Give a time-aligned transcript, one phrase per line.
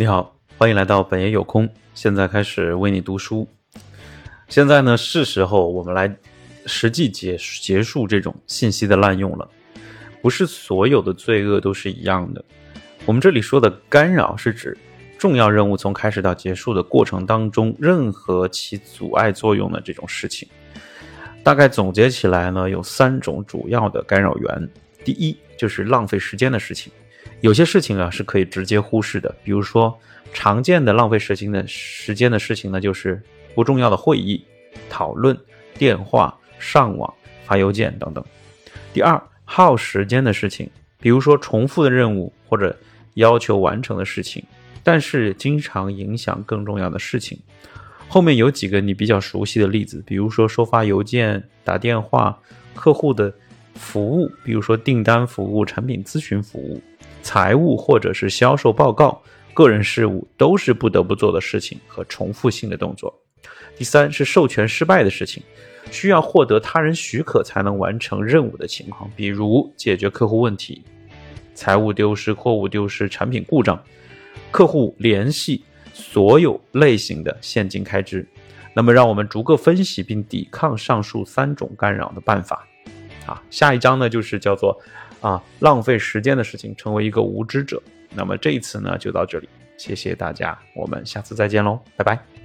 [0.00, 1.68] 你好，欢迎来到本爷有空。
[1.92, 3.46] 现在开始为你读书。
[4.48, 6.16] 现在呢是时候，我们来
[6.64, 9.46] 实际结结束这种信息的滥用了。
[10.22, 12.42] 不是所有的罪恶都是一样的。
[13.04, 14.74] 我们这里说的干扰，是指
[15.18, 20.48] 重要任务从开始到结束的过程当中，任何起阻碍作用的这种事情。
[21.44, 24.70] 大概总结起来呢，有三种主要的干扰源。
[25.04, 26.90] 第一，就是浪费时间的事情。
[27.40, 29.98] 有些事情啊是可以直接忽视的，比如说
[30.32, 33.20] 常见的浪费时间的时间的事情呢，就是
[33.54, 34.44] 不重要的会议、
[34.88, 35.36] 讨论、
[35.74, 37.12] 电话、上网、
[37.44, 38.22] 发邮件等等。
[38.92, 40.68] 第二，耗时间的事情，
[41.00, 42.76] 比如说重复的任务或者
[43.14, 44.44] 要求完成的事情，
[44.84, 47.38] 但是经常影响更重要的事情。
[48.06, 52.38] 后面有几个你比较熟悉的例子，比如说收发邮件、打电话、
[52.74, 53.32] 客户的
[53.74, 56.82] 服务，比如说订单服务、产品咨询服务。
[57.22, 63.14] 财务或者是销售报告、个人事务都是不得不做的事情和重复性的动作。
[63.76, 65.42] 第三是授权失败的事情，
[65.90, 70.82] 需要获得他人许可才能完成任务的情况，比如解决客户问题、
[71.54, 73.82] 财务丢失、货物丢失、产品故障、
[74.50, 78.26] 客户联系所有类型的现金开支。
[78.74, 82.66] 那么，让我们逐个分析并抵抗上述三种干扰的办法。
[83.26, 84.78] 啊，下一章呢就是叫做。
[85.20, 87.82] 啊，浪费时间的事情，成为一个无知者。
[88.14, 92.39] 那么这一次呢，就到这里，谢谢大家，我们下次再见喽，拜拜。